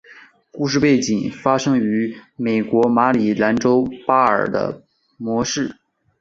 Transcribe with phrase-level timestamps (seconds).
[0.49, 4.81] 故事背景发生于美国马里兰州巴尔的
[5.15, 5.75] 摩市。